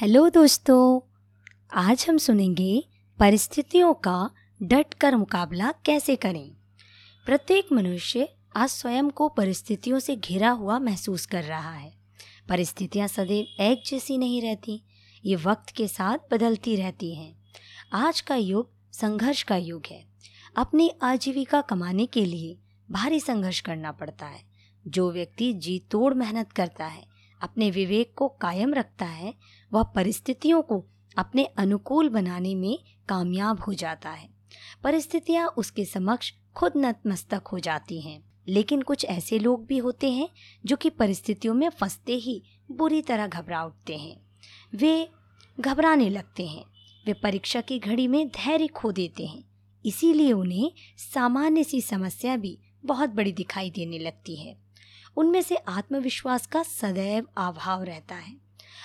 Hello 0.00 0.30
दोस्तों, 0.30 1.00
आज 1.72 2.06
हम 2.08 2.18
सुनेंगे 2.18 2.88
परिस्थितियों 3.18 3.94
का 3.94 4.30
डट 4.62 4.94
कर 4.94 5.16
मुकाबला 5.16 5.72
कैसे 5.72 6.16
करें। 6.16 6.50
प्रत्येक 7.26 7.72
मनुष्य 7.72 8.28
आज 8.56 8.68
स्वयं 8.68 9.10
को 9.10 9.28
परिस्थितियों 9.28 9.98
से 9.98 10.16
घिरा 10.16 10.50
हुआ 10.50 10.78
महसूस 10.78 11.26
कर 11.26 11.44
रहा 11.44 11.72
है। 11.72 11.92
परिस्थितियाँ 12.48 13.08
सदैव 13.08 13.62
एक 13.62 13.82
जैसी 13.86 14.18
नहीं 14.18 14.42
रहती, 14.42 14.84
ये 15.24 15.36
वक्त 15.36 15.70
के 15.70 15.88
साथ 15.88 16.18
बदलती 16.32 16.76
रहती 16.76 17.14
हैं। 17.14 17.42
आज 17.92 18.20
का 18.20 18.34
युग 18.34 18.70
संघर्ष 18.92 19.42
का 19.42 19.56
युग 19.56 19.82
है। 19.90 20.06
अपनी 20.56 20.90
आजीविका 21.02 21.60
कमाने 21.60 22.06
के 22.06 22.24
लिए 22.24 22.58
भारी 22.90 23.20
संघर्ष 23.20 23.60
करना 23.60 23.92
पड़ता 23.92 24.26
है। 24.26 24.44
जो 24.86 25.12
व्यक्ति 25.12 25.52
जी 25.52 25.78
तोड़ 25.78 26.14
मेहनत 26.14 26.52
करता 26.52 26.86
है 26.86 27.13
अपने 27.44 27.70
विवेक 27.70 28.14
को 28.16 28.28
कायम 28.28 28.74
रखता 28.74 29.04
है, 29.04 29.34
वह 29.72 29.82
परिस्थितियों 29.82 30.62
को 30.62 30.84
अपने 31.18 31.44
अनुकूल 31.44 32.08
बनाने 32.08 32.54
में 32.54 32.78
कामयाब 33.08 33.60
हो 33.60 33.74
जाता 33.74 34.10
है। 34.10 34.28
परिस्थितियाँ 34.82 35.48
उसके 35.48 35.84
समक्ष 35.84 36.32
खुद 36.54 36.72
नतमस्तक 36.76 37.42
हो 37.46 37.58
जाती 37.58 38.00
हैं। 38.00 38.34
लेकिन 38.48 38.82
कुछ 38.82 39.04
ऐसे 39.04 39.38
लोग 39.38 39.66
भी 39.66 39.78
होते 39.78 40.10
हैं, 40.10 40.28
जो 40.66 40.76
कि 40.76 40.90
परिस्थितियों 40.90 41.54
में 41.54 41.68
फंसते 41.68 42.14
ही 42.14 42.42
बुरी 42.70 43.02
तरह 43.02 43.26
घबरा 43.26 43.64
उठते 43.64 43.96
हैं। 43.96 44.20
वे 44.74 45.08
घबराने 45.60 46.10
लगते 46.10 46.46
हैं। 46.46 46.64
वे 47.06 47.12
परीक्षा 47.12 47.60
की 47.60 47.78
घड़ी 47.78 48.08
में 48.08 48.28
धैर्य 48.28 48.66
खो 48.66 48.92
देते 48.92 49.26
हैं। 49.26 49.44
इसीलिए 49.86 50.32
उन्हें 50.32 50.72
सामान्य 51.14 51.64
सी 51.64 51.80
समस्या 51.80 52.36
भी 52.36 52.58
बहुत 52.84 53.10
बड़ी 53.10 53.32
दिखाई 53.32 53.70
देने 53.70 53.98
लगती 53.98 54.36
है। 54.36 54.63
उनमें 55.16 55.40
से 55.42 55.56
आत्मविश्वास 55.56 56.46
का 56.46 56.62
सदैव 56.62 57.26
अभाव 57.38 57.82
रहता 57.82 58.14
है। 58.14 58.36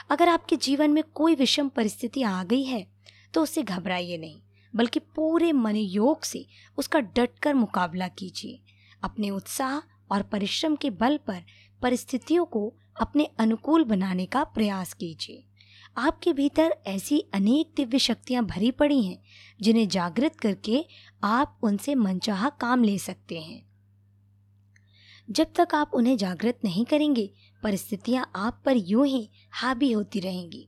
अगर 0.09 0.29
आपके 0.29 0.55
जीवन 0.55 0.91
में 0.91 1.03
कोई 1.13 1.35
विषम 1.35 1.69
परिस्थिति 1.69 2.23
आ 2.23 2.43
गई 2.43 2.63
है 2.63 2.85
तो 3.33 3.41
उससे 3.43 3.63
घबराइए 3.63 4.17
नहीं, 4.17 4.39
बल्कि 4.73 4.99
पूरे 4.99 5.51
मन 5.51 5.75
योग 5.75 6.23
से 6.23 6.45
उसका 6.77 6.99
डटकर 6.99 7.53
मुकाबला 7.53 8.07
कीजिए। 8.07 8.59
अपने 9.03 9.29
उत्साह 9.29 9.79
और 10.11 10.21
परिश्रम 10.21 10.75
के 10.75 10.89
बल 10.89 11.17
पर 11.17 11.43
परिस्थितियों 11.81 12.45
को 12.45 12.73
अपने 13.01 13.29
अनुकूल 13.39 13.83
बनाने 13.83 14.25
का 14.25 14.43
प्रयास 14.43 14.93
कीजिए। 14.93 15.43
आपके 15.97 16.33
भीतर 16.33 16.75
ऐसी 16.87 17.19
अनेक 17.33 17.73
दिव्य 17.77 17.99
शक्तियाँ 17.99 18.43
भरी 18.45 18.71
पड़ी 18.71 19.01
हैं, 19.03 19.17
जिन्हें 19.61 19.87
जागृत 19.87 20.35
करके 20.35 20.83
आप 21.23 21.59
उनसे 21.63 21.95
मनचाहा 21.95 22.49
काम 22.59 22.83
ले 22.83 22.97
सकते 22.97 23.39
हैं। 23.39 23.68
जब 25.29 25.47
तक 25.55 25.73
आप 25.75 25.91
उन्हें 25.93 26.15
जागृत 26.17 26.59
नहीं 26.63 26.85
करेंगे, 26.85 27.29
परिस्थितियाँ 27.63 28.29
आप 28.35 28.61
पर 28.65 28.77
यूँ 28.77 29.05
ही 29.07 29.29
हावी 29.51 29.91
होती 29.91 30.19
रहेंगी। 30.19 30.67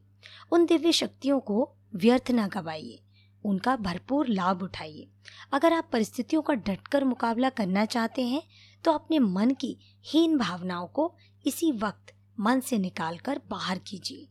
उन 0.52 0.66
दिव्य 0.66 0.92
शक्तियों 0.92 1.40
को 1.40 1.70
व्यर्थ 1.95 2.31
ना 2.31 2.48
गवाइए, 2.48 3.00
उनका 3.44 3.76
भरपूर 3.76 4.28
लाभ 4.28 4.62
उठाइए। 4.64 5.08
अगर 5.53 5.73
आप 5.73 5.88
परिस्थितियों 5.92 6.42
का 6.42 6.53
डटकर 6.56 7.03
मुकाबला 7.03 7.50
करना 7.50 7.86
चाहते 7.86 8.23
हैं 8.23 8.42
तो 8.84 8.92
अपने 8.92 9.20
मन 9.20 9.52
की 9.52 9.76
हीन 10.06 10.38
भावनाओं 10.38 10.88
को 10.88 11.14
इसी 11.46 11.72
वक्त 11.72 12.14
मन 12.40 12.59
से 12.59 12.78
निकालकर 12.78 13.42
बाहर 13.50 13.80
कीजिए। 13.80 14.28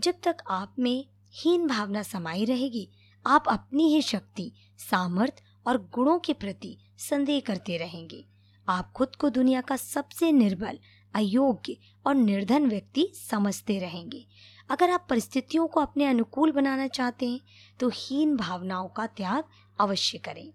जब 0.00 0.14
तक 0.22 0.42
आप 0.50 0.74
में 0.78 1.04
हीन 1.34 1.66
भावना 1.66 2.02
समाई 2.02 2.44
रहेगी, 2.44 2.88
आप 3.24 3.44
अपनी 3.48 3.88
ही 3.94 4.02
शक्ति 4.02 4.50
सामर्थ्य 4.80 5.42
और 5.66 5.78
गुणों 5.94 6.18
के 6.18 6.32
प्रति 6.32 6.76
संदेह 6.98 7.40
करते 7.40 7.76
रहेंगे। 7.76 8.24
आप 8.68 8.92
खुद 8.92 9.16
को 9.16 9.28
दुनिया 9.30 9.60
का 9.60 9.76
सबसे 9.76 10.32
निर्बल, 10.32 10.78
अयोग्य 11.14 11.76
और 12.06 12.14
निर्धन 12.14 12.66
व्यक्ति 12.66 13.06
समझते 13.30 13.78
रहेंगे। 13.78 14.26
अगर 14.70 14.90
आप 14.90 15.06
परिस्थितियों 15.10 15.66
को 15.66 15.80
अपने 15.80 16.06
अनुकूल 16.06 16.52
बनाना 16.52 16.86
चाहते 16.86 17.28
हैं 17.28 17.40
तो 17.80 17.90
हीन 17.94 18.36
भावनाओं 18.36 18.88
का 18.88 19.06
त्याग 19.06 19.44
अवश्य 19.80 20.18
करें। 20.18 20.52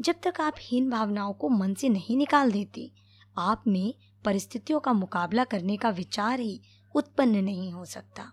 जब 0.00 0.14
तक 0.22 0.40
आप 0.40 0.54
हीन 0.60 0.90
भावनाओं 0.90 1.32
को 1.32 1.48
मन 1.48 1.74
से 1.74 1.88
नहीं 1.88 2.16
निकाल 2.16 2.52
देते, 2.52 2.92
आप 3.38 3.64
में 3.68 3.94
परिस्थितियों 4.24 4.80
का 4.80 4.92
मुकाबला 4.92 5.44
करने 5.44 5.76
का 5.76 5.90
विचार 5.90 6.40
ही 6.40 6.60
उत्पन्न 6.94 7.44
नहीं 7.44 7.72
हो 7.72 7.84
सकता। 7.84 8.32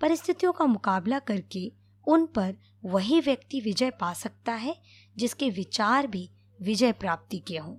परिस्थितियों 0.00 0.52
का 0.52 0.64
मुकाबला 0.64 1.18
करके 1.18 1.72
उन 2.08 2.26
पर 2.26 2.56
वही 2.84 3.20
व्यक्ति 3.20 3.60
विजय 3.60 3.90
पा 3.90 4.12
सकता 4.12 4.52
है, 4.52 4.76
जिसके 5.16 5.50
विचार 5.50 6.06
भी 6.06 6.30
विजय 6.62 6.92
प्राप्ति 6.92 7.38
के 7.38 7.56
हों। 7.56 7.76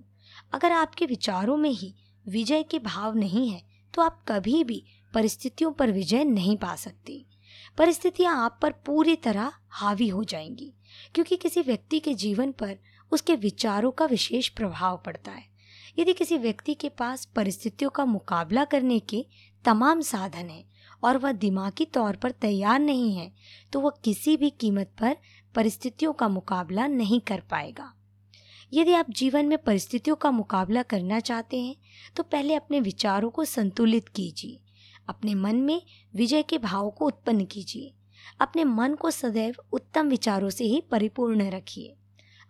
अगर 0.52 0.72
आपके 0.72 1.06
विचारों 1.06 1.56
में 1.56 1.70
ही 1.70 1.94
विजय 2.26 2.62
के 2.62 2.78
भाव 2.78 3.16
नहीं 3.16 3.48
है 3.48 3.62
तो 3.94 4.02
आप 4.02 4.22
कभी 4.28 4.62
भी 4.64 4.82
परिस्थितियों 5.14 5.72
पर 5.72 5.90
विजय 5.92 6.24
नहीं 6.24 6.56
पा 6.56 6.74
सकते। 6.76 7.24
परिस्थितियाँ 7.78 8.36
आप 8.36 8.58
पर 8.62 8.72
पूरी 8.86 9.14
तरह 9.16 9.52
हावी 9.70 10.08
हो 10.08 10.24
जाएँगी, 10.24 10.72
क्योंकि 11.14 11.36
किसी 11.36 11.60
व्यक्ति 11.60 12.00
के 12.00 12.14
जीवन 12.14 12.52
पर 12.52 12.76
उसके 13.12 13.34
विचारों 13.36 13.90
का 13.90 14.04
विशेष 14.04 14.48
प्रभाव 14.48 15.00
पड़ता 15.06 15.32
है। 15.32 15.44
यदि 15.98 16.12
किसी 16.12 16.38
व्यक्ति 16.38 16.74
के 16.74 16.88
पास 16.88 17.24
परिस्थितियों 17.36 17.90
का 17.90 18.04
मुकाबला 18.04 18.64
करने 18.64 18.98
के 19.00 19.24
तमाम 19.64 20.00
साधन 20.00 20.50
हैं 20.50 20.64
और 21.02 21.18
वह 21.18 21.32
दिमागी 21.32 21.84
तौर 21.84 22.16
पर 22.16 22.30
तैयार 22.30 22.78
नहीं 22.78 23.14
है 23.14 23.32
तो 23.72 23.80
वह 23.80 23.92
किसी 24.04 24.36
भी 24.36 24.50
कीमत 24.50 24.92
पर 25.00 25.16
परिस्थितियों 25.54 26.12
का 26.12 26.28
मुकाबला 26.28 26.86
नहीं 26.86 27.20
कर 27.20 27.40
पाएगा। 27.40 27.92
यदि 28.72 28.92
आप 28.92 29.10
जीवन 29.10 29.46
में 29.46 29.56
परिस्थितियों 29.58 30.16
का 30.16 30.30
मुकाबला 30.30 30.82
करना 30.82 31.20
चाहते 31.20 31.60
हैं 31.60 31.76
तो 32.16 32.22
पहले 32.22 32.54
अपने 32.54 32.80
विचारों 32.80 33.30
को 33.30 33.44
संतुलित 33.44 34.08
कीजिए। 34.08 34.60
अपने 35.08 35.34
मन 35.34 35.56
में 35.56 35.80
विजय 36.14 36.42
के 36.42 36.58
भाव 36.58 36.90
को 36.90 37.06
उत्पन्न 37.06 37.44
कीजिए। 37.44 37.94
अपने 38.40 38.64
मन 38.64 38.94
को 38.94 39.10
सदैव 39.10 39.54
उत्तम 39.72 40.08
विचारों 40.08 40.50
से 40.50 40.64
ही 40.64 40.80
परिपूर्ण 40.80 41.50
रखिए। 41.50 41.96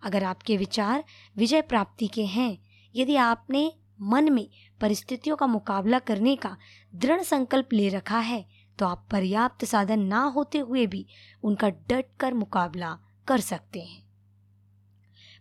अगर 0.03 0.23
आपके 0.23 0.57
विचार 0.57 1.03
विजय 1.37 1.61
प्राप्ति 1.61 2.07
के 2.07 2.25
हैं, 2.25 2.57
यदि 2.95 3.15
आपने 3.15 3.71
मन 4.01 4.31
में 4.33 4.47
परिस्थितियों 4.81 5.35
का 5.35 5.47
मुकाबला 5.47 5.99
करने 5.99 6.35
का 6.35 6.55
दृढ़ 6.95 7.21
संकल्प 7.21 7.73
ले 7.73 7.89
रखा 7.89 8.19
है 8.19 8.45
तो 8.79 8.85
आप 8.85 9.07
पर्याप्त 9.11 9.65
साधन 9.65 9.99
ना 9.99 10.23
होते 10.25 10.57
हुए 10.57 10.85
भी 10.87 11.05
उनका 11.43 11.69
डट 11.69 12.05
कर 12.19 12.33
मुकाबला 12.33 12.97
कर 13.27 13.39
सकते 13.39 13.79
हैं। 13.79 14.10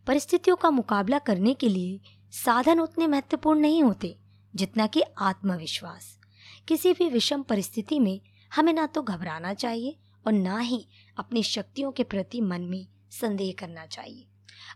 परिस्थितियों 0.07 0.57
का 0.57 0.71
मुकाबला 0.71 1.19
करने 1.19 1.55
के 1.55 1.69
लिए 1.69 2.01
साधन 2.31 2.81
उतने 2.81 3.07
महत्वपूर्ण 3.07 3.61
नहीं 3.61 3.83
होते, 3.83 4.17
जितना 4.55 4.87
कि 4.87 5.03
आत्मविश्वास। 5.19 6.19
किसी 6.69 6.93
भी 6.93 7.09
विषम 7.09 7.43
परिस्थिति 7.43 8.01
में 8.01 8.21
हमें 8.55 8.73
ना 8.73 8.87
तो 8.87 9.03
घबराना 9.03 9.55
चाहिए 9.55 9.97
और 10.27 10.33
ना 10.33 10.59
ही 10.59 10.87
अपनी 11.19 11.43
शक्तियों 11.43 11.93
के 11.93 12.05
प्रति 12.05 12.41
मन 12.41 12.61
में 12.61 12.87
संदेह 13.11 13.55
करना 13.59 13.87
चाहिए। 13.87 14.27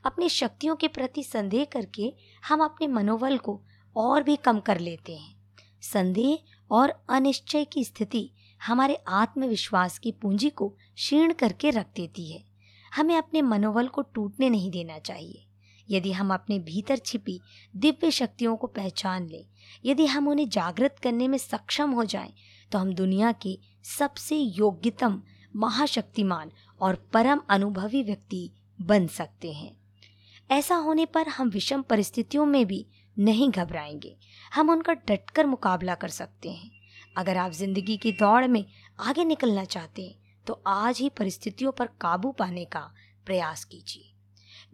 अपनी 0.04 0.28
शक्तियों 0.28 0.76
के 0.76 0.88
प्रति 0.88 1.22
संदेह 1.22 1.64
करके 1.64 2.14
हम 2.48 2.64
अपने 2.64 2.86
मनोबल 2.86 3.38
को 3.38 3.60
और 3.96 4.22
भी 4.22 4.36
कम 4.36 4.60
कर 4.60 4.78
लेते 4.78 5.14
हैं। 5.16 5.36
संदेह 5.82 6.38
और 6.70 7.04
अनिश्चय 7.08 7.64
की 7.64 7.84
स्थिति 7.84 8.30
हमारे 8.66 8.94
आत्मविश्वास 9.08 9.98
की 9.98 10.12
पूंजी 10.12 10.50
को 10.50 10.68
क्षीण 10.68 11.32
करके 11.32 11.70
रख 11.70 11.86
देती 11.96 12.32
है। 12.32 12.53
हमें 12.94 13.16
अपने 13.16 13.42
मनोबल 13.42 13.88
को 13.88 14.02
टूटने 14.02 14.50
नहीं 14.50 14.70
देना 14.70 14.98
चाहिए। 14.98 15.46
यदि 15.90 16.12
हम 16.12 16.34
अपने 16.34 16.58
भीतर 16.58 16.96
छिपी 16.96 17.40
दिव्य 17.76 18.10
शक्तियों 18.10 18.56
को 18.56 18.66
पहचान 18.66 19.28
लें 19.28 19.46
यदि 19.84 20.06
हम 20.06 20.28
उन्हें 20.28 20.48
जागृत 20.48 20.96
करने 21.02 21.28
में 21.28 21.38
सक्षम 21.38 21.90
हो 21.90 22.04
जाएँ, 22.04 22.34
तो 22.72 22.78
हम 22.78 22.94
दुनिया 22.94 23.32
के 23.32 23.58
सबसे 23.98 24.36
योग्यतम 24.36 25.22
महाशक्तिमान 25.56 26.50
और 26.80 26.94
परम 27.12 27.40
अनुभवी 27.50 28.02
व्यक्ति 28.02 28.50
बन 28.80 29.06
सकते 29.06 29.52
हैं। 29.52 29.76
ऐसा 30.50 30.76
होने 30.76 31.06
पर 31.06 31.28
हम 31.28 31.48
विषम 31.48 31.82
परिस्थितियों 31.82 32.46
में 32.46 32.66
भी 32.66 32.86
नहीं 33.18 33.50
घबराएँगे। 33.50 34.16
हम 34.54 34.70
उनका 34.70 34.92
डटकर 34.92 35.46
मुकाबला 35.46 35.94
कर 35.94 36.08
सकते 36.08 36.50
हैं। 36.50 36.70
अगर 37.16 37.36
आप 37.36 37.52
ज़िंदगी 37.52 37.96
की 37.96 38.12
दौड़ 38.12 38.46
में 38.46 38.64
आगे 39.00 39.24
निकलना 39.24 39.64
चाहते 39.64 40.02
हैं 40.02 40.23
तो 40.46 40.62
आज 40.66 40.98
ही 40.98 41.08
परिस्थितियों 41.08 41.72
पर 41.72 41.86
काबू 42.00 42.32
पाने 42.32 42.64
का 42.64 42.90
प्रयास 43.26 43.64
कीजिए। 43.64 44.12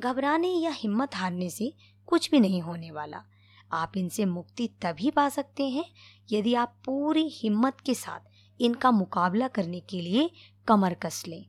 घबराने 0.00 0.48
या 0.48 0.70
हिम्मत 0.70 1.16
हारने 1.16 1.50
से 1.50 1.72
कुछ 2.08 2.30
भी 2.30 2.40
नहीं 2.40 2.62
होने 2.62 2.90
वाला। 2.90 3.22
आप 3.72 3.96
इनसे 3.96 4.24
मुक्ति 4.24 4.68
तभी 4.82 5.10
पा 5.10 5.28
सकते 5.28 5.68
हैं 5.68 5.84
यदि 6.32 6.54
आप 6.54 6.74
पूरी 6.84 7.28
हिम्मत 7.32 7.80
के 7.80 7.94
साथ 7.94 8.60
इनका 8.60 8.90
मुकाबला 8.90 9.48
करने 9.48 9.80
के 9.80 10.00
लिए 10.00 10.30
कमर 10.68 10.94
कस 10.94 11.22
लें। 11.28 11.44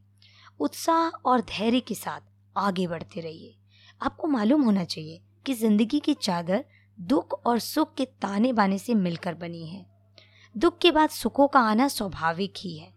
उत्साह 0.60 1.10
और 1.26 1.42
धैर्य 1.42 1.80
के 1.80 1.96
साथ 1.96 2.22
आगे 2.56 2.88
बढ़ते 2.88 3.22
रहिए। 3.22 3.56
आपको 4.02 4.28
मालूम 4.28 4.62
होना 4.62 4.84
चाहिए 4.84 5.22
कि 5.46 5.54
ज़िंदगी 5.54 6.00
की 6.00 6.14
चादर 6.14 6.64
दुख 6.98 7.34
और 7.46 7.60
सुख 7.60 7.94
के 7.96 8.06
ताने 8.22 8.54
बाने 8.54 8.78
से 8.78 8.94
मिलकर 8.96 9.34
बनी 9.34 9.66
है। 9.68 9.86
दुख 10.56 10.78
के 10.78 10.92
बाद 10.92 11.10
सुखों 11.10 11.48
का 11.48 11.60
आना 11.60 11.88
स्वाभाविक 11.88 12.54
ही 12.58 12.78
है। 12.78 12.94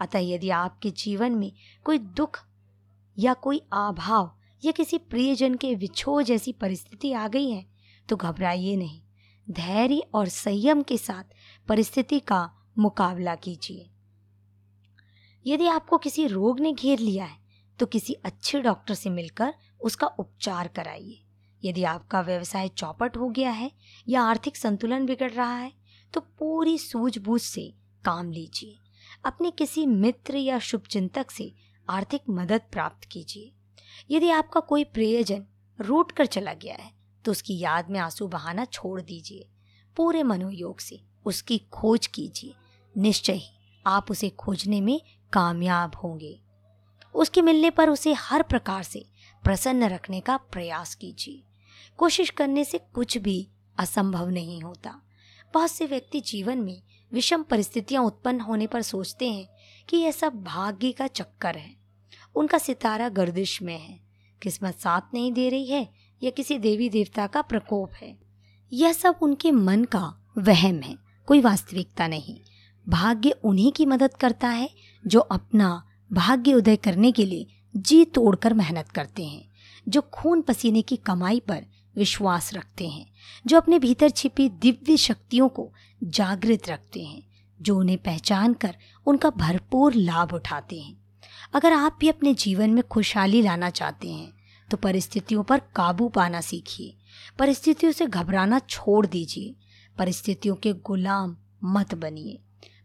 अतः 0.00 0.18
यदि 0.18 0.50
आपके 0.50 0.90
जीवन 0.90 1.32
में 1.32 1.52
कोई 1.84 1.98
दुख 1.98 2.38
या 3.16 3.34
कोई 3.34 3.58
अभाव 3.72 4.30
या 4.62 4.72
किसी 4.72 4.98
प्रियजन 4.98 5.54
के 5.54 5.74
विछोह 5.74 6.22
जैसी 6.22 6.52
परिस्थिति 6.52 7.12
आ 7.12 7.26
गई 7.28 7.50
है 7.50 7.64
तो 8.08 8.16
घबराइए 8.16 8.76
नहीं। 8.76 9.00
धैर्य 9.46 10.02
और 10.14 10.28
संयम 10.28 10.82
के 10.82 10.96
साथ 10.98 11.34
परिस्थिति 11.68 12.20
का 12.20 12.50
मुकाबला 12.78 13.34
कीजिए। 13.34 13.88
यदि 15.46 15.66
आपको 15.66 15.98
किसी 15.98 16.26
रोग 16.26 16.60
ने 16.60 16.72
घेर 16.72 16.98
लिया 16.98 17.24
है 17.24 17.38
तो 17.78 17.86
किसी 17.86 18.12
अच्छे 18.14 18.60
डॉक्टर 18.60 18.94
से 18.94 19.10
मिलकर 19.10 19.54
उसका 19.80 20.06
उपचार 20.06 20.68
कराइए। 20.68 21.24
यदि 21.62 21.84
आपका 21.84 22.20
व्यवसाय 22.20 22.68
चौपट 22.68 23.16
हो 23.16 23.28
गया 23.28 23.50
है 23.50 23.70
या 24.08 24.22
आर्थिक 24.22 24.56
संतुलन 24.56 25.06
बिगड़ 25.06 25.30
रहा 25.30 25.54
है 25.54 25.72
तो 26.14 26.20
पूरी 26.20 26.76
सूझबूझ 26.78 27.40
से 27.40 27.72
काम 28.04 28.30
लीजिए। 28.32 28.76
अपने 29.24 29.50
किसी 29.50 29.86
मित्र 29.86 30.36
या 30.36 30.58
शुभचिंतक 30.58 31.30
से 31.30 31.52
आर्थिक 31.88 32.22
मदद 32.30 32.60
प्राप्त 32.72 33.04
कीजिए। 33.04 33.52
यदि 34.10 34.30
आपका 34.30 34.60
कोई 34.60 34.84
प्रियजन 34.84 35.44
रूट 35.78 36.12
कर 36.12 36.26
चला 36.26 36.52
गया 36.54 36.74
है 36.74 36.90
तो 37.24 37.30
उसकी 37.30 37.58
याद 37.58 37.90
में 37.90 38.00
आँसू 38.00 38.26
बहाना 38.28 38.64
छोड़ 38.64 39.00
दीजिए। 39.00 39.48
पूरे 39.96 40.22
मनोयोग 40.22 40.80
से 40.80 41.00
उसकी 41.26 41.58
खोज 41.58 42.06
कीजिए। 42.06 42.54
निश्चय 42.96 43.32
ही 43.32 43.80
आप 43.86 44.10
उसे 44.10 44.28
खोजने 44.30 44.80
में 44.80 45.00
कामयाब 45.32 45.96
होंगे। 45.96 46.40
उसके 47.14 47.42
मिलने 47.42 47.70
पर 47.70 47.90
उसे 47.90 48.12
हर 48.12 48.42
प्रकार 48.42 48.82
से 48.82 49.04
प्रसन्न 49.44 49.84
रखने 49.84 50.20
का 50.20 50.36
प्रयास 50.36 50.94
कीजिए। 50.94 51.42
कोशिश 51.96 52.30
करने 52.30 52.64
से 52.64 52.78
कुछ 52.78 53.18
भी 53.18 53.48
असंभव 53.78 54.28
नहीं 54.28 54.62
होता। 54.62 55.00
बहुत 55.54 55.70
से 55.70 55.86
व्यक्ति 55.86 56.20
जीवन 56.20 56.58
में 56.58 56.82
विषम 57.12 57.42
परिस्थितियाँ 57.42 58.02
उत्पन्न 58.02 58.40
होने 58.40 58.66
पर 58.66 58.82
सोचते 58.82 59.28
हैं 59.30 59.48
कि 59.88 59.96
यह 59.96 60.10
सब 60.10 60.42
भाग्य 60.44 60.92
का 60.92 61.06
चक्कर 61.06 61.56
है। 61.56 61.76
उनका 62.34 62.58
सितारा 62.58 63.08
गर्दिश 63.08 63.62
में 63.62 63.78
है। 63.78 64.00
किस्मत 64.42 64.78
साथ 64.78 65.00
नहीं 65.14 65.32
दे 65.32 65.48
रही 65.48 65.66
है 65.66 65.88
या 66.22 66.30
किसी 66.30 66.58
देवी 66.58 66.88
देवता 66.88 67.26
का 67.26 67.42
प्रकोप 67.42 67.92
है। 67.92 68.18
यह 68.72 68.92
सब 68.92 69.16
उनके 69.22 69.50
मन 69.50 69.84
का 69.84 70.32
वहम 70.38 70.76
है, 70.76 70.96
कोई 71.26 71.40
वास्तविकता 71.40 72.08
नहीं। 72.08 72.40
भाग्य 72.88 73.30
उन्हीं 73.30 73.72
की 73.72 73.86
मदद 73.86 74.14
करता 74.14 74.48
है 74.48 74.70
जो 75.06 75.20
अपना 75.20 75.84
भाग्य 76.12 76.54
उदय 76.54 76.76
करने 76.76 77.12
के 77.12 77.26
लिए 77.26 77.46
जी 77.76 78.04
तोड़कर 78.04 78.54
मेहनत 78.54 78.88
करते 78.88 79.24
हैं, 79.24 79.48
जो 79.88 80.00
खून 80.00 80.42
पसीने 80.42 80.82
की 80.82 80.96
कमाई 80.96 81.40
पर 81.40 81.64
विश्वास 81.98 82.54
रखते 82.54 82.88
हैं, 82.88 83.06
जो 83.46 83.56
अपने 83.56 83.78
भीतर 83.78 84.10
छिपी 84.10 84.48
दिव्य 84.48 84.96
शक्तियों 84.96 85.48
को 85.48 85.72
जागृत 86.04 86.68
रखते 86.68 87.04
हैं, 87.04 87.22
जो 87.62 87.78
उन्हें 87.78 87.98
पहचान 87.98 88.54
कर 88.54 88.76
उनका 89.06 89.30
भरपूर 89.30 89.94
लाभ 89.94 90.32
उठाते 90.32 90.80
हैं। 90.80 90.96
अगर 91.54 91.72
आप 91.72 91.96
भी 92.00 92.08
अपने 92.08 92.34
जीवन 92.34 92.70
में 92.70 92.82
खुशहाली 92.88 93.42
लाना 93.42 93.70
चाहते 93.70 94.12
हैं 94.12 94.32
तो 94.70 94.76
परिस्थितियों 94.76 95.42
पर 95.42 95.58
काबू 95.58 96.08
पाना 96.08 96.40
सीखिए। 96.40 96.96
परिस्थितियों 97.38 97.92
से 97.92 98.06
घबराना 98.06 98.58
छोड़ 98.58 99.06
दीजिए। 99.06 99.54
परिस्थितियों 99.98 100.54
के 100.54 100.72
गुलाम 100.72 101.36
मत 101.64 101.94
बनिए। 101.94 102.38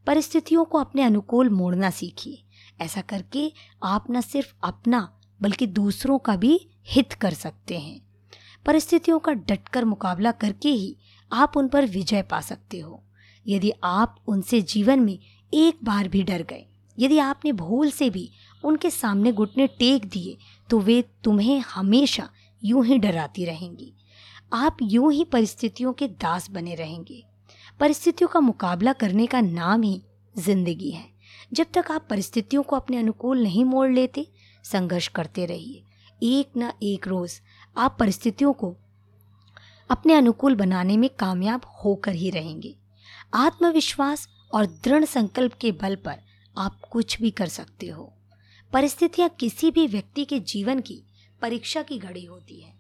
परिस्थितियों 0.07 0.65
को 0.65 0.77
अपने 0.77 1.01
अनुकूल 1.01 1.50
मोड़ना 1.50 1.89
सीखिए। 1.89 2.44
ऐसा 2.81 3.01
करके 3.01 3.54
आप 3.83 4.06
न 4.12 4.21
सिर्फ़ 4.21 4.54
अपना, 4.63 5.19
बल्कि 5.42 5.68
दूसरों 5.68 6.19
का 6.19 6.36
भी 6.36 6.69
हित 6.88 7.13
कर 7.13 7.33
सकते 7.33 7.77
हैं। 7.77 8.01
परिस्थितियों 8.65 9.19
का 9.19 9.31
डटकर 9.31 9.86
मुकाबला 9.86 10.31
करके 10.33 10.69
ही 10.69 10.95
आप 11.31 11.57
उन 11.57 11.68
पर 11.68 11.86
विजय 11.88 12.21
पा 12.21 12.39
सकते 12.42 12.80
हो। 12.80 13.01
यदि 13.45 13.71
आप 13.83 14.15
उनसे 14.27 14.62
जीवन 14.63 15.00
में 15.00 15.18
एक 15.54 15.80
बार 15.83 16.07
भी 16.07 16.24
डर 16.24 16.44
गए, 16.44 16.65
यदि 16.98 17.18
आपने 17.19 17.51
भूल 17.54 17.92
से 17.92 18.10
भी 18.10 18.30
उनके 18.63 18.89
सामने 18.89 19.31
घुटने 19.31 19.68
टेक 19.69 20.06
दिए 20.06 20.38
तो 20.69 20.80
वे 20.80 21.04
तुम्हें 21.24 21.60
हमेशा 21.65 22.30
यूँ 22.62 22.86
ही 22.86 22.98
डराती 23.00 23.45
रहेंगी। 23.45 23.94
आप 24.54 24.77
यूँ 24.81 25.12
ही 25.13 25.24
परिस्थितियों 25.24 25.94
के 25.94 26.07
दास 26.07 26.50
बने 26.51 26.75
रहेंगे। 26.75 27.24
परिस्थितियों 27.80 28.27
का 28.27 28.39
मुकाबला 28.39 28.94
करने 28.94 29.25
का 29.27 29.42
नाम 29.42 29.81
ही 29.81 30.01
ज़िंदगी 30.36 30.89
है। 30.89 31.06
जब 31.54 31.68
तक 31.74 31.92
आप 31.92 32.06
परिस्थितियों 32.10 32.63
को 32.63 32.75
अपने 32.75 32.98
अनुकूल 32.98 33.44
नहीं 33.44 33.65
मोड़ 33.65 33.89
लेते, 33.92 34.27
संघर्ष 34.65 35.07
करते 35.10 35.45
रहिए। 35.45 35.83
एक 36.19 36.51
न 36.57 36.71
एक 36.83 37.07
रोज़ 37.07 37.39
आप 37.77 37.97
परिस्थितियों 37.99 38.53
को 38.53 38.77
अपने 39.89 40.13
अनुकूल 40.13 40.55
बनाने 40.55 40.97
में 40.97 41.09
कामयाब 41.19 41.61
होकर 41.85 42.11
ही 42.11 42.29
रहेंगे। 42.29 42.75
आत्मविश्वास 43.33 44.27
और 44.53 44.65
दृढ़ 44.65 45.05
संकल्प 45.05 45.53
के 45.53 45.71
बल 45.71 45.95
पर 45.95 46.15
आप 46.57 46.81
कुछ 46.91 47.21
भी 47.21 47.31
कर 47.31 47.47
सकते 47.47 47.87
हो। 47.87 48.13
परिस्थितियाँ 48.73 49.29
किसी 49.29 49.71
भी 49.71 49.87
व्यक्ति 49.87 50.25
के 50.25 50.39
जीवन 50.39 50.79
की 50.79 51.03
परीक्षा 51.41 51.81
की 51.81 51.97
घड़ी 51.97 52.25
होती 52.25 52.61
है। 52.61 52.73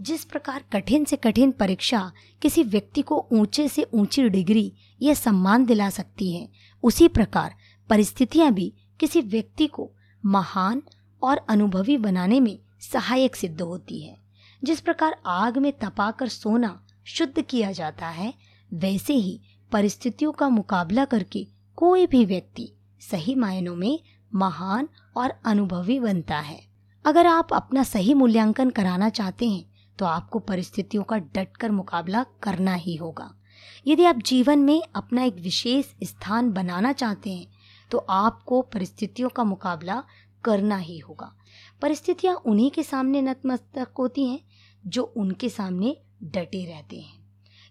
जिस 0.00 0.24
प्रकार 0.24 0.64
कठिन 0.72 1.04
से 1.04 1.16
कठिन 1.16 1.52
परीक्षा 1.52 2.12
किसी 2.42 2.62
व्यक्ति 2.62 3.02
को 3.02 3.28
ऊँचे 3.32 3.68
से 3.68 3.82
ऊँची 3.82 4.28
डिग्री 4.28 4.72
या 5.02 5.14
सम्मान 5.14 5.66
दिला 5.66 5.90
सकती 5.90 6.32
है, 6.32 6.48
उसी 6.82 7.08
प्रकार 7.08 7.54
परिस्थितियाँ 7.88 8.52
भी 8.52 8.74
किसी 9.00 9.20
व्यक्ति 9.20 9.66
को 9.66 9.90
महान 10.26 10.82
और 11.22 11.36
अनुभवी 11.36 11.96
बनाने 11.96 12.40
में 12.40 12.58
सहायक 12.92 13.36
सिद्ध 13.36 13.60
होती 13.60 14.00
है। 14.00 14.19
जिस 14.62 14.80
प्रकार 14.80 15.16
आग 15.26 15.58
में 15.58 15.72
तपाकर 15.72 16.28
सोना 16.28 16.80
शुद्ध 17.06 17.42
किया 17.42 17.72
जाता 17.72 18.06
है, 18.06 18.32
वैसे 18.70 19.14
ही 19.14 19.40
परिस्थितियों 19.72 20.32
का 20.32 20.48
मुकाबला 20.48 21.04
करके 21.04 21.46
कोई 21.78 22.06
भी 22.06 22.24
व्यक्ति 22.24 22.72
सही 23.00 23.34
मायनों 23.34 23.76
में 23.76 23.98
महान 24.34 24.88
और 25.16 25.34
अनुभवी 25.44 25.98
बनता 26.00 26.38
है। 26.38 26.60
अगर 27.04 27.26
आप 27.26 27.52
अपना 27.52 27.82
सही 27.82 28.14
मूल्यांकन 28.14 28.70
कराना 28.70 29.08
चाहते 29.08 29.48
हैं 29.48 29.64
तो 29.98 30.04
आपको 30.04 30.38
परिस्थितियों 30.38 31.02
का 31.02 31.16
डटकर 31.16 31.70
मुकाबला 31.70 32.24
करना 32.42 32.74
ही 32.74 32.96
होगा। 32.96 33.30
यदि 33.86 34.04
आप 34.04 34.16
जीवन 34.16 34.58
में 34.58 34.82
अपना 34.94 35.22
एक 35.22 35.34
विशेष 35.34 35.86
स्थान 36.02 36.50
बनाना 36.50 36.92
चाहते 36.92 37.32
हैं 37.32 37.46
तो 37.90 37.98
आपको 37.98 38.60
परिस्थितियों 38.62 39.28
का 39.28 39.44
मुकाबला 39.44 40.02
करना 40.44 40.76
ही 40.76 40.98
होगा। 40.98 41.34
परिस्थितियाँ 41.82 42.34
उन्हीं 42.36 42.70
के 42.70 42.82
सामने 42.82 43.22
नतमस्तक 43.22 43.88
होती 43.98 44.26
हैं, 44.26 44.40
जो 44.86 45.02
उनके 45.16 45.48
सामने 45.48 45.96
डटे 46.22 46.64
रहते 46.64 46.98
हैं। 46.98 47.18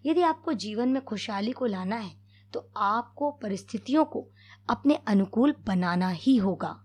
यदि 0.06 0.22
आपको 0.22 0.54
जीवन 0.54 0.90
में 0.90 1.04
खुशहाली 1.06 1.52
को 1.52 1.66
लाना 1.66 1.96
है 1.96 2.18
तो 2.54 2.70
आपको 2.78 3.32
परिस्थितियों 3.32 4.04
को 4.06 4.26
अपने 4.70 4.96
अनुकूल 5.08 5.54
बनाना 5.66 6.10
ही 6.10 6.36
होगा। 6.38 6.76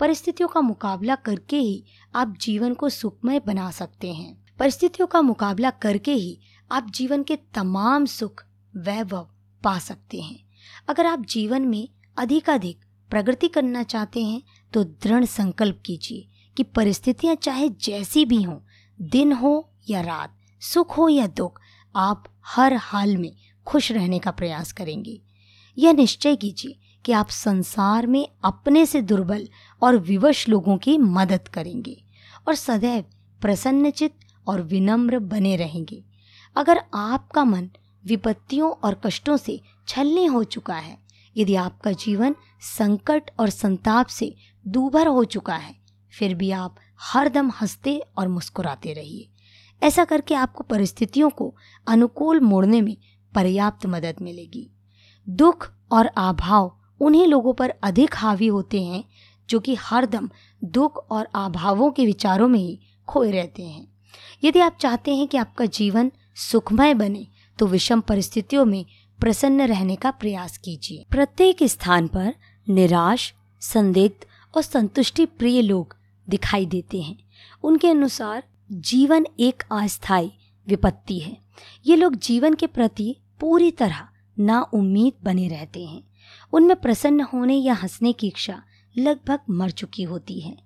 परिस्थितियों 0.00 0.48
का 0.48 0.60
मुकाबला 0.60 1.14
करके 1.14 1.56
ही 1.56 1.84
आप 2.14 2.36
जीवन 2.40 2.74
को 2.74 2.88
सुखमय 2.88 3.40
बना 3.40 3.70
सकते 3.70 4.12
हैं। 4.12 4.34
परिस्थितियों 4.58 5.06
का 5.06 5.22
मुकाबला 5.22 5.70
करके 5.70 6.12
ही 6.12 6.40
आप 6.72 6.90
जीवन 6.90 7.22
के 7.22 7.36
तमाम 7.54 8.06
सुख, 8.06 8.44
वैभव 8.74 9.28
पा 9.62 9.78
सकते 9.78 10.20
हैं। 10.20 10.38
अगर 10.88 11.06
आप 11.06 11.24
जीवन 11.26 11.62
में 11.62 11.88
अधिकाधिक 12.16 12.80
प्रगति 13.10 13.48
करना 13.48 13.82
चाहते 13.82 14.24
हैं 14.24 14.42
तो 14.72 14.84
दृढ़ 14.84 15.24
संकल्प 15.24 15.82
कीजिए 15.86 16.28
कि 16.56 16.62
परिस्थितियाँ 16.62 17.34
चाहे 17.34 17.68
जैसी 17.68 18.24
भी 18.24 18.42
हों, 18.42 18.58
दिन 19.00 19.32
हो 19.32 19.70
या 19.90 20.00
रात, 20.00 20.36
सुख 20.60 20.96
हो 20.96 21.08
या 21.08 21.26
दुख, 21.26 21.60
आप 21.96 22.24
हर 22.46 22.74
हाल 22.74 23.16
में 23.16 23.32
खुश 23.66 23.92
रहने 23.92 24.18
का 24.18 24.30
प्रयास 24.30 24.72
करेंगे। 24.72 25.20
यह 25.78 25.92
निश्चय 25.92 26.36
कीजिए 26.36 26.78
कि 27.04 27.12
आप 27.12 27.28
संसार 27.28 28.06
में 28.06 28.28
अपने 28.44 28.86
से 28.86 29.02
दुर्बल 29.02 29.48
और 29.82 29.96
विवश 29.96 30.48
लोगों 30.48 30.76
की 30.78 30.98
मदद 30.98 31.48
करेंगे 31.48 32.04
और 32.48 32.54
सदैव 32.54 33.04
प्रसन्नचित 33.40 34.14
और 34.46 34.62
विनम्र 34.62 35.18
बने 35.18 35.56
रहेंगे। 35.56 36.04
अगर 36.56 36.80
आपका 36.94 37.44
मन 37.44 37.70
विपत्तियों 38.06 38.70
और 38.70 39.00
कष्टों 39.06 39.36
से 39.36 39.60
छलनी 39.88 40.26
हो 40.26 40.44
चुका 40.44 40.74
है 40.74 40.98
यदि 41.36 41.54
आपका 41.54 41.92
जीवन 41.92 42.34
संकट 42.60 43.30
और 43.40 43.50
संताप 43.50 44.06
से 44.06 44.34
दूभर 44.66 45.06
हो 45.06 45.24
चुका 45.24 45.54
है, 45.54 45.74
फिर 46.18 46.34
भी 46.34 46.50
आप 46.50 46.76
हरदम 47.00 47.50
हँसते 47.50 48.02
और 48.18 48.28
मुस्कुराते 48.28 48.92
रहिए। 48.92 49.28
ऐसा 49.82 50.04
करके 50.04 50.34
आपको 50.34 50.64
परिस्थितियों 50.64 51.30
को 51.30 51.56
अनुकूल 51.88 52.40
मोड़ने 52.40 52.80
में 52.80 52.96
पर्याप्त 53.34 53.86
मदद 53.86 54.16
मिलेगी। 54.22 54.70
दुख 55.28 55.72
और 55.92 56.06
अभाव 56.06 56.76
उन्हीं 57.00 57.26
लोगों 57.26 57.52
पर 57.52 57.74
अधिक 57.82 58.14
हावी 58.16 58.46
होते 58.46 58.82
हैं, 58.82 59.04
जो 59.50 59.60
कि 59.60 59.74
हरदम 59.74 60.30
दुख 60.64 60.96
और 61.10 61.28
अभावों 61.34 61.90
के 61.90 62.06
विचारों 62.06 62.48
में 62.48 62.58
ही 62.58 62.80
खोए 63.08 63.30
रहते 63.30 63.62
हैं। 63.62 63.88
यदि 64.44 64.58
आप 64.58 64.76
चाहते 64.80 65.16
हैं 65.16 65.28
कि 65.28 65.36
आपका 65.36 65.66
जीवन 65.66 66.12
सुखमय 66.34 66.94
बने 66.94 67.26
तो 67.58 67.66
विषम 67.66 68.00
परिस्थितियों 68.00 68.64
में 68.64 68.86
प्रसन्न 69.20 69.62
रहने 69.62 69.96
का 69.96 70.10
प्रयास 70.10 70.58
कीजिए। 70.58 71.04
प्रत्येक 71.10 71.56
स्थान 71.62 72.08
पर 72.08 72.34
निराश, 72.68 73.34
संदिग्ध 73.60 74.26
और 74.56 74.62
संतुष्टि 74.62 75.26
प्रिय 75.26 75.62
लोग 75.62 75.96
दिखाई 76.28 76.66
देते 76.66 77.00
हैं। 77.00 77.18
उनके 77.62 77.88
अनुसार 77.88 78.42
जीवन 78.72 79.26
एक 79.40 79.62
अस्थायी 79.72 80.32
विपत्ति 80.68 81.18
है। 81.18 81.36
ये 81.86 81.96
लोग 81.96 82.14
जीवन 82.14 82.54
के 82.54 82.66
प्रति 82.66 83.16
पूरी 83.40 83.70
तरह 83.70 84.08
ना 84.38 84.62
उम्मीद 84.62 85.12
बने 85.24 85.48
रहते 85.48 85.84
हैं। 85.84 86.02
उनमें 86.52 86.76
प्रसन्न 86.76 87.20
होने 87.20 87.56
या 87.56 87.74
हंसने 87.74 88.12
की 88.12 88.26
इच्छा 88.26 88.62
लगभग 88.98 89.38
मर 89.50 89.70
चुकी 89.70 90.02
होती 90.02 90.40
है। 90.40 90.56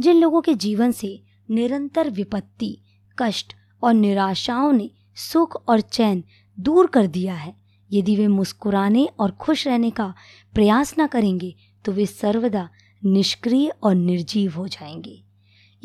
जिन 0.00 0.16
लोगों 0.16 0.40
के 0.40 0.54
जीवन 0.54 0.92
से 0.92 1.22
निरंतर 1.50 2.10
विपत्ति, 2.10 2.78
कष्ट 3.18 3.54
और 3.82 3.94
निराशाओं 3.94 4.72
ने 4.72 4.90
सुख 5.16 5.68
और 5.68 5.80
चैन 5.80 6.24
दूर 6.60 6.86
कर 6.86 7.06
दिया 7.06 7.34
है 7.34 7.67
यदि 7.90 8.16
वे 8.16 8.26
मुस्कुराने 8.28 9.08
और 9.20 9.30
खुश 9.30 9.66
रहने 9.66 9.90
का 9.90 10.12
प्रयास 10.54 10.96
ना 10.98 11.06
करेंगे 11.06 11.54
तो 11.84 11.92
वे 11.92 12.06
सर्वदा 12.06 12.68
निष्क्रिय 13.02 13.72
और 13.82 13.94
निर्जीव 13.94 14.54
हो 14.54 14.66
जाएँगे। 14.68 15.22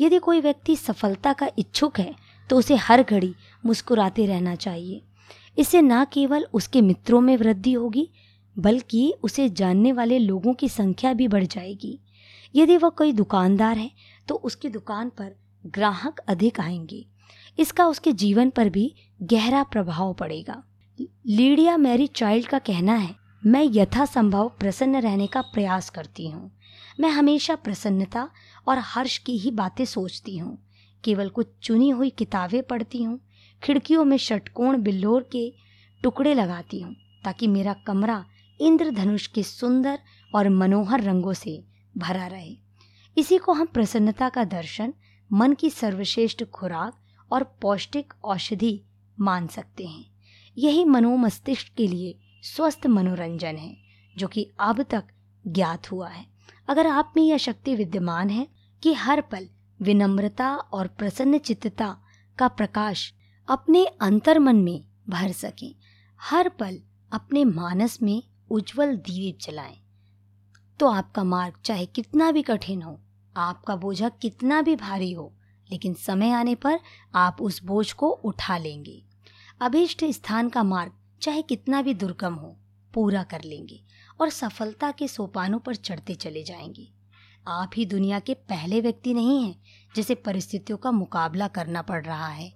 यदि 0.00 0.18
कोई 0.18 0.40
व्यक्ति 0.40 0.76
सफलता 0.76 1.32
का 1.32 1.48
इच्छुक 1.58 1.98
है 1.98 2.14
तो 2.50 2.56
उसे 2.56 2.76
हर 2.76 3.02
घड़ी 3.02 3.34
मुस्कुराते 3.66 4.26
रहना 4.26 4.54
चाहिए। 4.54 5.02
इससे 5.58 5.82
न 5.82 6.04
केवल 6.04 6.46
उसके 6.54 6.80
मित्रों 6.80 7.20
में 7.20 7.36
वृद्धि 7.36 7.72
होगी, 7.72 8.08
बल्कि 8.56 9.12
उसे 9.22 9.48
जानने 9.48 9.92
वाले 9.92 10.18
लोगों 10.18 10.54
की 10.54 10.68
संख्या 10.68 11.12
भी 11.12 11.28
बढ़ 11.28 11.44
जाएगी। 11.44 11.98
यदि 12.54 12.76
वह 12.76 12.88
कोई 12.88 13.12
दुकानदार 13.12 13.78
है 13.78 13.90
तो 14.28 14.34
उसकी 14.34 14.68
दुकान 14.68 15.08
पर 15.08 15.34
ग्राहक 15.66 16.18
अधिक 16.18 16.60
आएँगे। 16.60 17.04
इसका 17.58 17.86
उसके 17.86 18.12
जीवन 18.12 18.50
पर 18.50 18.68
भी 18.68 18.94
गहरा 19.22 19.62
प्रभाव 19.62 20.12
पड़ेगा। 20.14 20.62
लीडिया 20.98 21.76
मैरी 21.76 22.06
चाइल्ड 22.06 22.46
का 22.46 22.58
कहना 22.58 22.94
है, 22.94 23.14
मैं 23.46 23.62
यथासंभव 23.64 24.48
प्रसन्न 24.48 25.00
रहने 25.00 25.26
का 25.26 25.40
प्रयास 25.40 25.90
करती 25.90 26.28
हूँ। 26.30 26.50
मैं 27.00 27.10
हमेशा 27.10 27.54
प्रसन्नता 27.54 28.28
और 28.68 28.78
हर्ष 28.78 29.16
की 29.18 29.36
ही 29.38 29.50
बातें 29.50 29.84
सोचती 29.84 30.36
हूँ। 30.38 30.56
केवल 31.04 31.28
कुछ 31.28 31.46
चुनी 31.62 31.90
हुई 31.90 32.10
किताबें 32.10 32.62
पढ़ती 32.62 33.02
हूँ, 33.02 33.18
खिड़कियों 33.62 34.04
में 34.04 34.16
षटकोण 34.16 34.82
बिल्लोर 34.82 35.28
के 35.32 35.52
टुकड़े 36.02 36.34
लगाती 36.34 36.80
हूँ, 36.80 36.94
ताकि 37.24 37.46
मेरा 37.46 37.74
कमरा 37.86 38.24
इंद्रधनुष 38.60 39.26
के 39.26 39.42
सुंदर 39.42 39.98
और 40.34 40.48
मनोहर 40.48 41.02
रंगों 41.02 41.32
से 41.32 41.62
भरा 41.98 42.26
रहे। 42.26 42.56
इसी 43.16 43.38
को 43.38 43.52
हम 43.52 43.66
प्रसन्नता 43.66 44.28
का 44.28 44.44
दर्शन, 44.44 44.94
मन 45.32 45.54
की 45.54 45.70
सर्वश्रेष्ठ 45.70 46.44
खुराक 46.44 46.98
और 47.32 47.44
पौष्टिक 47.62 48.14
औषधि 48.24 48.80
मान 49.18 49.46
सकते 49.46 49.84
हैं। 49.84 50.13
यही 50.58 50.84
मनोमस्तिष्क 50.84 51.72
के 51.76 51.86
लिए 51.86 52.18
स्वस्थ 52.42 52.86
मनोरंजन 52.86 53.56
है, 53.56 53.76
जो 54.16 54.28
कि 54.28 54.50
अब 54.60 54.82
तक 54.82 55.04
ज्ञात 55.46 55.90
हुआ 55.92 56.08
है। 56.08 56.26
अगर 56.68 56.86
आप 56.86 57.12
में 57.16 57.22
यह 57.22 57.36
शक्ति 57.36 57.74
विद्यमान 57.74 58.30
है 58.30 58.46
कि 58.82 58.92
हर 58.92 59.20
पल 59.20 59.48
विनम्रता 59.82 60.54
और 60.54 60.86
प्रसन्न 60.86 61.38
चित्तता 61.38 61.96
का 62.38 62.48
प्रकाश 62.48 63.12
अपने 63.48 63.84
अंतर 63.86 64.38
मन 64.38 64.56
में 64.56 64.84
भर 65.08 65.32
सके, 65.32 65.74
हर 66.20 66.48
पल 66.48 66.80
अपने 67.12 67.44
मानस 67.44 68.02
में 68.02 68.22
उज्जवल 68.50 68.96
दीप 68.96 69.38
जलाएँ 69.40 69.78
तो 70.80 70.86
आपका 70.86 71.24
मार्ग 71.24 71.54
चाहे 71.64 71.86
कितना 71.86 72.30
भी 72.30 72.42
कठिन 72.42 72.82
हो, 72.82 73.00
आपका 73.36 73.76
बोझा 73.76 74.08
कितना 74.08 74.62
भी 74.62 74.76
भारी 74.76 75.12
हो, 75.12 75.32
लेकिन 75.70 75.94
समय 75.94 76.30
आने 76.30 76.54
पर 76.54 76.78
आप 77.14 77.36
उस 77.40 77.62
बोझ 77.64 77.92
को 77.92 78.08
उठा 78.08 78.58
लेंगे। 78.58 79.02
अभीष्ट 79.60 80.04
स्थान 80.04 80.48
का 80.48 80.62
मार्ग 80.62 80.92
चाहे 81.22 81.42
कितना 81.42 81.80
भी 81.82 81.92
दुर्गम 81.94 82.34
हो, 82.34 82.56
पूरा 82.94 83.22
कर 83.22 83.42
लेंगे 83.42 83.80
और 84.20 84.30
सफलता 84.30 84.90
के 84.90 85.08
सोपानों 85.08 85.58
पर 85.58 85.74
चढ़ते 85.74 86.14
चले 86.14 86.42
जाएँगे। 86.42 86.86
आप 87.48 87.70
ही 87.76 87.84
दुनिया 87.86 88.18
के 88.18 88.34
पहले 88.34 88.80
व्यक्ति 88.80 89.14
नहीं 89.14 89.42
हैं 89.42 89.54
जिसे 89.94 90.14
परिस्थितियों 90.14 90.78
का 90.78 90.90
मुकाबला 90.90 91.48
करना 91.48 91.82
पड़ 91.82 92.04
रहा 92.04 92.28
है। 92.28 92.52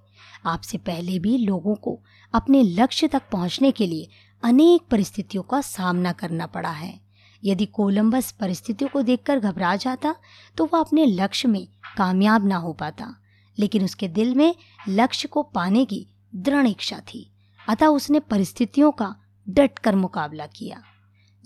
आपसे 0.46 0.78
पहले 0.78 1.18
भी 1.18 1.36
लोगों 1.36 1.74
को 1.74 1.98
अपने 2.34 2.62
लक्ष्य 2.62 3.08
तक 3.08 3.22
पहुँचने 3.32 3.70
के 3.70 3.86
लिए 3.86 4.08
अनेक 4.42 4.86
परिस्थितियों 4.90 5.42
का 5.42 5.60
सामना 5.60 6.12
करना 6.12 6.46
पड़ा 6.46 6.72
है। 6.72 6.98
यदि 7.42 7.66
कोलंबस 7.66 8.30
परिस्थितियों 8.32 8.90
को 8.90 9.02
देखकर 9.02 9.40
घबरा 9.40 9.74
जाता 9.76 10.14
तो 10.56 10.64
वह 10.64 10.80
अपने 10.80 11.06
लक्ष्य 11.06 11.48
में 11.48 11.66
कामयाब 11.98 12.46
ना 12.46 12.56
हो 12.56 12.72
पाता, 12.72 13.14
लेकिन 13.58 13.84
उसके 13.84 14.08
दिल 14.08 14.34
में 14.34 14.54
लक्ष्य 14.88 15.28
को 15.28 15.42
पाने 15.44 15.84
की 15.84 16.06
दृढ़ 16.34 16.66
इच्छा 16.66 17.00
थी। 17.00 17.32
अतः 17.68 17.86
उसने 17.86 18.20
परिस्थितियों 18.20 18.92
का 18.92 19.16
डट 19.48 19.78
कर 19.78 19.96
मुकाबला 19.96 20.46
किया। 20.46 20.82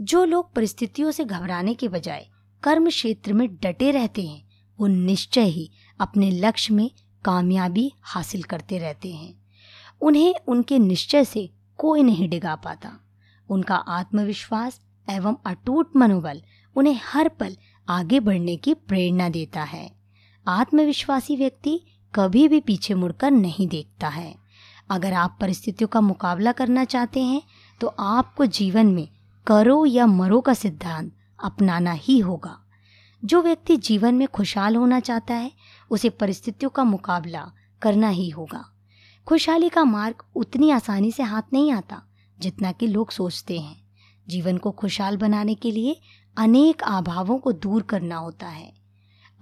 जो 0.01 0.25
लोग 0.25 0.55
परिस्थितियों 0.55 1.11
से 1.11 1.25
घबराने 1.25 1.75
के 1.75 1.89
बजाय 1.89 2.27
कर्म 2.63 2.89
क्षेत्र 2.89 3.33
में 3.33 3.57
डटे 3.57 3.91
रहते 3.91 4.23
हैं, 4.23 4.49
वो 4.81 4.87
निश्चय 4.87 5.45
ही 5.45 5.71
अपने 6.01 6.31
लक्ष्य 6.31 6.75
में 6.75 6.91
कामयाबी 7.25 7.93
हासिल 8.03 8.43
करते 8.43 8.79
रहते 8.79 9.13
हैं। 9.13 9.43
उन्हें 10.01 10.35
उनके 10.49 10.79
निश्चय 10.79 11.25
से 11.25 11.51
कोई 11.77 12.03
नहीं 12.03 12.29
डिगा 12.29 12.55
पाता। 12.55 12.93
उनका 13.49 13.75
आत्मविश्वास 13.75 14.81
एवं 15.11 15.37
अटूट 15.47 15.97
मनोबल 15.97 16.43
उन्हें 16.77 17.01
हर 17.05 17.29
पल 17.29 17.57
आगे 17.89 18.21
बढ़ने 18.21 18.57
की 18.57 18.75
प्रेरणा 18.75 19.29
देता 19.29 19.63
है। 19.63 19.93
आत्मविश्वासी 20.49 21.37
व्यक्ति 21.37 21.81
कभी 22.15 22.49
भी 22.49 22.61
पीछे 22.61 22.95
मुड़कर 22.95 23.31
नहीं 23.31 23.69
देखता 23.69 24.09
है। 24.09 24.42
अगर 24.93 25.13
आप 25.13 25.37
परिस्थितियों 25.41 25.89
का 25.89 26.01
मुकाबला 26.01 26.53
करना 26.53 26.85
चाहते 26.85 27.21
हैं 27.21 27.43
तो 27.81 27.87
आपको 27.87 28.47
जीवन 28.47 28.87
में 28.87 29.09
करो 29.47 29.87
या 29.87 30.07
मरो 30.07 30.41
का 30.41 30.55
सिद्धांत 30.55 31.13
अपनाना 31.45 31.93
ही 31.93 32.19
होगा। 32.19 32.59
जो 33.25 33.43
व्यक्ति 33.43 33.77
जीवन 33.77 34.15
में 34.15 34.27
खुशहाल 34.29 34.77
होना 34.77 35.01
चाहता 35.01 35.35
है, 35.35 35.53
उसे 35.91 36.09
परिस्थितियों 36.09 36.71
का 36.71 36.85
मुकाबला 36.85 37.53
करना 37.83 38.09
ही 38.09 38.29
होगा। 38.31 38.65
खुशहाली 39.27 39.69
का 39.69 39.85
मार्ग 39.85 40.25
उतनी 40.37 40.71
आसानी 40.71 41.13
से 41.13 41.23
हाथ 41.23 41.43
नहीं 41.53 41.73
आता, 41.73 42.03
जितना 42.39 42.73
कि 42.73 42.87
लोग 42.87 43.11
सोचते 43.11 43.59
हैं। 43.61 43.77
जीवन 44.29 44.59
को 44.59 44.71
खुशहाल 44.71 45.17
बनाने 45.17 45.55
के 45.55 45.71
लिए 45.71 46.01
अनेक 46.37 46.83
अभावों 46.83 47.39
को 47.39 47.53
दूर 47.53 47.83
करना 47.83 48.17
होता 48.17 48.49
है। 48.49 48.73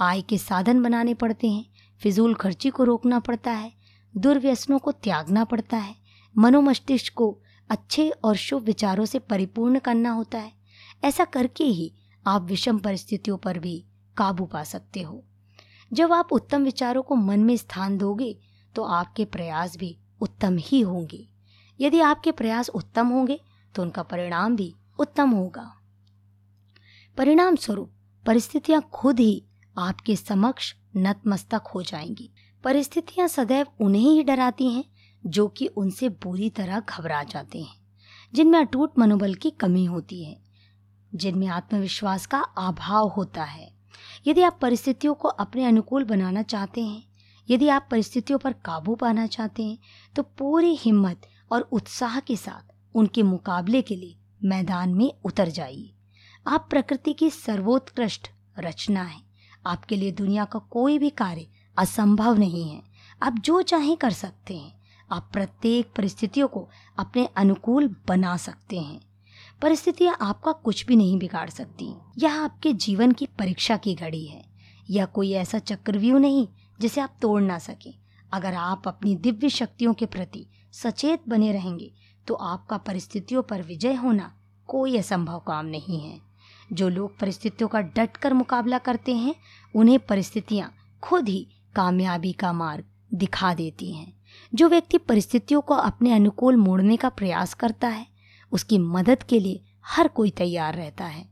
आय 0.00 0.20
के 0.20 0.38
साधन 0.38 0.82
बनाने 0.82 1.14
पड़ते 1.14 1.50
हैं, 1.50 1.64
फिजूल 2.00 2.34
खर्ची 2.34 2.70
को 2.70 2.84
रोकना 2.84 3.18
पड़ता 3.18 3.50
है 3.50 3.79
दुर्व्यसनों 4.14 4.78
को 4.78 4.92
त्यागना 4.92 5.44
पड़ता 5.44 5.76
है। 5.76 5.94
मनोमस्तिष्क 6.34 7.12
को 7.14 7.38
अच्छे 7.70 8.08
और 8.10 8.36
शुभ 8.36 8.62
विचारों 8.62 9.04
से 9.04 9.18
परिपूर्ण 9.18 9.78
करना 9.78 10.10
होता 10.10 10.38
है। 10.38 10.52
ऐसा 11.04 11.24
करके 11.24 11.64
ही 11.64 11.92
आप 12.26 12.42
विषम 12.42 12.78
परिस्थितियों 12.78 13.36
पर 13.36 13.58
भी 13.58 13.84
काबू 14.16 14.44
पा 14.44 14.62
सकते 14.64 15.02
हो। 15.02 15.22
जब 15.92 16.12
आप 16.12 16.32
उत्तम 16.32 16.64
विचारों 16.64 17.02
को 17.02 17.14
मन 17.14 17.40
में 17.40 17.56
स्थान 17.56 17.98
दोगे 17.98 18.36
तो 18.74 18.82
आपके 18.82 19.24
प्रयास 19.24 19.76
भी 19.76 19.96
उत्तम 20.20 20.56
ही 20.58 20.80
होंगे। 20.80 21.26
यदि 21.80 22.00
आपके 22.00 22.32
प्रयास 22.32 22.68
उत्तम 22.68 23.08
होंगे 23.08 23.40
तो 23.74 23.82
उनका 23.82 24.02
परिणाम 24.02 24.56
भी 24.56 24.74
उत्तम 24.98 25.30
होगा। 25.30 25.70
परिणाम 27.16 27.56
स्वरूप 27.56 27.92
परिस्थितियाँ 28.26 28.82
खुद 28.92 29.20
ही 29.20 29.42
आपके 29.76 30.16
समक्ष 30.16 30.74
नतमस्तक 30.96 31.62
हो 31.74 31.82
जाएँगी। 31.82 32.30
परिस्थितियाँ 32.64 33.28
सदैव 33.28 33.66
उन्हें 33.80 34.02
ही 34.02 34.22
डराती 34.22 34.70
हैं, 34.70 34.84
जो 35.26 35.48
कि 35.48 35.66
उनसे 35.66 36.08
बुरी 36.08 36.50
तरह 36.50 36.80
घबरा 36.80 37.22
जाते 37.22 37.58
हैं, 37.58 37.76
जिनमें 38.34 38.58
अटूट 38.58 38.98
मनोबल 38.98 39.34
की 39.34 39.50
कमी 39.50 39.84
होती 39.84 40.22
है, 40.24 40.36
जिनमें 41.14 41.46
आत्मविश्वास 41.46 42.26
का 42.26 42.38
अभाव 42.38 43.08
होता 43.08 43.44
है। 43.44 43.70
यदि 44.26 44.42
आप 44.42 44.58
परिस्थितियों 44.62 45.14
को 45.14 45.28
अपने 45.28 45.64
अनुकूल 45.64 46.04
बनाना 46.04 46.42
चाहते 46.42 46.82
हैं, 46.82 47.02
यदि 47.48 47.68
आप 47.68 47.88
परिस्थितियों 47.90 48.38
पर 48.38 48.52
काबू 48.52 48.94
पाना 48.94 49.26
चाहते 49.26 49.62
हैं 49.62 49.78
तो 50.16 50.22
पूरी 50.22 50.74
हिम्मत 50.74 51.20
और 51.52 51.60
उत्साह 51.72 52.20
के 52.20 52.36
साथ 52.36 52.72
उनके 52.94 53.22
मुकाबले 53.22 53.82
के 53.82 53.96
लिए 53.96 54.16
मैदान 54.44 54.94
में 54.94 55.12
उतर 55.24 55.48
जाइए। 55.48 55.94
आप 56.46 56.66
प्रकृति 56.70 57.12
की 57.12 57.30
सर्वोत्कृष्ट 57.30 58.28
रचना 58.58 59.02
है। 59.02 59.20
आपके 59.66 59.96
लिए 59.96 60.12
दुनिया 60.12 60.44
का 60.44 60.58
कोई 60.58 60.98
भी 60.98 61.10
कार्य 61.10 61.46
असंभव 61.76 62.38
नहीं 62.38 62.70
है। 62.70 62.82
आप 63.22 63.38
जो 63.38 63.62
चाहें 63.62 63.96
कर 63.96 64.10
सकते 64.10 64.56
हैं। 64.58 64.80
आप 65.12 65.30
प्रत्येक 65.32 65.92
परिस्थितियों 65.96 66.48
को 66.48 66.68
अपने 66.98 67.26
अनुकूल 67.26 67.96
बना 68.08 68.36
सकते 68.36 68.78
हैं। 68.78 69.00
परिस्थितियाँ 69.62 70.16
आपका 70.20 70.52
कुछ 70.52 70.86
भी 70.86 70.96
नहीं 70.96 71.18
बिगाड़ 71.18 71.50
सकती। 71.50 71.94
यह 72.18 72.40
आपके 72.40 72.72
जीवन 72.72 73.12
की 73.12 73.26
परीक्षा 73.26 73.76
की 73.76 73.94
घड़ी 73.94 74.26
है। 74.26 74.44
यह 74.90 75.04
कोई 75.04 75.32
ऐसा 75.32 75.58
चक्रव्यूह 75.58 76.20
नहीं 76.20 76.48
जिसे 76.80 77.00
आप 77.00 77.14
तोड़ 77.22 77.42
ना 77.42 77.58
सके। 77.58 77.94
अगर 78.32 78.54
आप 78.54 78.88
अपनी 78.88 79.14
दिव्य 79.16 79.48
शक्तियों 79.48 79.94
के 79.94 80.06
प्रति 80.06 80.46
सचेत 80.72 81.22
बने 81.28 81.52
रहेंगे 81.52 81.92
तो 82.26 82.34
आपका 82.34 82.76
परिस्थितियों 82.76 83.42
पर 83.42 83.62
विजय 83.62 83.94
होना 83.94 84.34
कोई 84.66 84.96
असंभव 84.98 85.38
काम 85.38 85.66
नहीं 85.66 86.00
है। 86.00 86.20
जो 86.72 86.88
लोग 86.88 87.18
परिस्थितियों 87.18 87.68
का 87.68 87.80
डट 87.80 88.16
कर 88.16 88.32
मुकाबला 88.32 88.78
करते 88.78 89.14
हैं, 89.14 89.34
उन्हें 89.76 89.98
परिस्थितियाँ 89.98 90.74
खुद 91.02 91.28
ही 91.28 91.48
कामयाबी 91.74 92.32
का 92.32 92.52
मार्ग 92.52 92.84
दिखा 93.14 93.54
देती 93.54 93.92
हैं। 93.92 94.12
जो 94.54 94.68
व्यक्ति 94.68 94.98
परिस्थितियों 94.98 95.60
को 95.60 95.74
अपने 95.74 96.12
अनुकूल 96.12 96.56
मोड़ने 96.56 96.96
का 96.96 97.08
प्रयास 97.08 97.54
करता 97.54 97.88
है, 97.88 98.06
उसकी 98.52 98.78
मदद 98.78 99.22
के 99.22 99.40
लिए 99.40 99.62
हर 99.86 100.08
कोई 100.08 100.30
तैयार 100.30 100.74
रहता 100.74 101.04
है। 101.04 101.28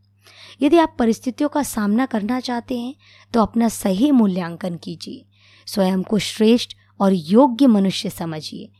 यदि 0.63 0.79
आप 0.79 0.95
परिस्थितियों 0.99 1.49
का 1.49 1.63
सामना 1.63 2.07
करना 2.07 2.41
चाहते 2.41 2.79
हैं 2.79 2.95
तो 3.33 3.43
अपना 3.43 3.69
सही 3.69 4.11
मूल्यांकन 4.11 4.77
कीजिए। 4.77 5.25
स्वयं 5.67 6.03
को 6.03 6.19
श्रेष्ठ 6.19 6.77
और 7.01 7.13
योग्य 7.13 7.67
मनुष्य 7.67 8.11
समझिए, 8.11 8.71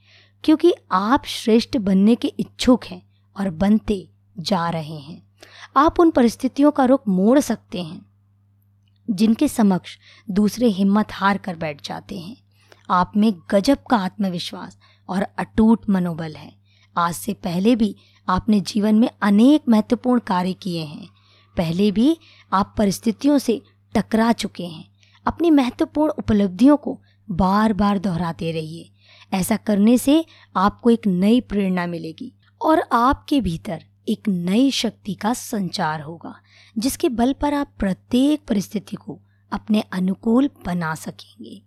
क्योंकि 0.45 0.73
आप 0.93 1.25
श्रेष्ठ 1.27 1.77
बनने 1.77 2.15
के 2.15 2.29
इच्छुक 2.29 2.85
हैं 2.85 3.03
और 3.37 3.51
बनते 3.51 4.09
जा 4.39 4.69
रहे 4.71 4.99
हैं। 4.99 5.23
आप 5.77 6.01
उन 6.01 6.11
परिस्थितियों 6.11 6.71
का 6.71 6.85
रुख 6.85 7.03
मोड़ 7.09 7.39
सकते 7.41 7.83
हैं। 7.83 8.08
जिनके 9.11 9.49
समक्ष 9.49 9.99
दूसरे 10.31 10.67
हिम्मत 10.67 11.09
हार 11.13 11.39
कर 11.39 11.57
बैठ 11.57 11.89
जाते 11.89 12.19
हैं। 12.19 12.37
आप 12.91 13.13
में 13.17 13.35
गजब 13.51 13.79
का 13.91 13.97
आत्मविश्वास 13.97 14.79
और 15.09 15.23
अटूट 15.23 15.89
मनोबल 15.91 16.35
है। 16.35 16.53
आज 16.97 17.15
से 17.15 17.33
पहले 17.35 17.77
भी 17.77 17.97
आपने 18.29 18.61
जीवन 18.61 18.95
में 18.95 19.11
अनेक 19.23 19.63
महत्वपूर्ण 19.69 20.21
कार्य 20.21 20.53
किए 20.53 20.85
हैं। 20.85 21.09
पहले 21.57 21.91
भी 21.91 22.19
आप 22.53 22.75
परिस्थितियों 22.79 23.39
से 23.39 23.63
टकरा 23.95 24.33
चुके 24.33 24.67
हैं। 24.67 24.89
अपनी 25.27 25.51
महत्वपूर्ण 25.51 26.13
उपलब्धियों 26.19 26.77
को 26.77 27.01
बार 27.31 27.73
बार 27.73 27.99
दोहराते 27.99 28.53
रहिए। 28.53 28.91
ऐसा 29.33 29.57
करने 29.57 29.99
से 29.99 30.25
आपको 30.57 30.91
एक 30.91 31.07
नई 31.07 31.41
प्रेरणा 31.41 31.87
मिलेगी 31.87 32.35
और 32.63 32.85
आपके 32.93 33.41
भीतर 33.41 33.85
एक 34.09 34.29
नई 34.29 34.71
शक्ति 34.71 35.15
का 35.15 35.33
संचार 35.35 36.01
होगा, 36.01 36.35
जिसके 36.79 37.09
बल 37.09 37.33
पर 37.33 37.55
आप 37.55 37.73
प्रत्येक 37.79 38.45
परिस्थिति 38.49 38.97
को 38.97 39.19
अपने 39.53 39.81
अनुकूल 39.93 40.51
बना 40.67 40.95
सकेंगे। 40.95 41.63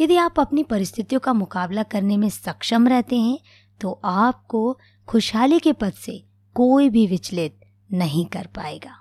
यदि 0.00 0.16
आप 0.16 0.40
अपनी 0.40 0.62
परिस्थितियों 0.62 1.20
का 1.20 1.32
मुकाबला 1.32 1.82
करने 1.82 2.16
में 2.16 2.28
सक्षम 2.28 2.88
रहते 2.88 3.16
हैं 3.16 3.38
तो 3.80 4.00
आपको 4.04 4.78
खुशहाली 5.08 5.58
के 5.58 5.72
पद 5.72 5.92
से 5.94 6.22
कोई 6.56 6.88
भी 6.90 7.06
विचलित 7.06 7.60
नहीं 7.92 8.24
कर 8.26 8.46
पाएगा। 8.46 8.94